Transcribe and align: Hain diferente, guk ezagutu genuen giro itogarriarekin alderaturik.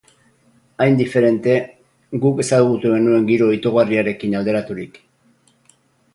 Hain 0.85 0.95
diferente, 1.01 1.53
guk 2.23 2.41
ezagutu 2.45 2.95
genuen 2.95 3.29
giro 3.29 3.51
itogarriarekin 3.59 4.35
alderaturik. 4.43 4.99